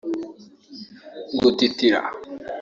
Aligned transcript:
gutitira 1.39 1.99